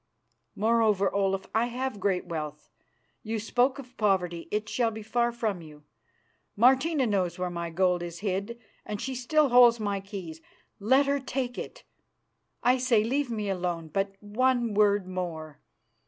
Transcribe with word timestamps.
Moreover, 0.55 1.13
Olaf, 1.13 1.45
I 1.53 1.67
have 1.67 1.99
great 1.99 2.25
wealth. 2.25 2.71
You 3.21 3.37
spoke 3.37 3.77
of 3.77 3.95
poverty; 3.97 4.47
it 4.49 4.67
shall 4.67 4.89
be 4.89 5.03
far 5.03 5.31
from 5.31 5.61
you. 5.61 5.83
Martina 6.55 7.05
knows 7.05 7.37
where 7.37 7.51
my 7.51 7.69
gold 7.69 8.01
is 8.01 8.21
hid, 8.21 8.59
and 8.83 8.99
she 8.99 9.13
still 9.13 9.49
holds 9.49 9.79
my 9.79 9.99
keys. 9.99 10.41
Let 10.79 11.05
her 11.05 11.19
take 11.19 11.55
it. 11.55 11.83
I 12.63 12.79
say 12.79 13.03
leave 13.03 13.29
me 13.29 13.47
alone, 13.47 13.89
but 13.89 14.15
one 14.21 14.73
word 14.73 15.05
more. 15.07 15.59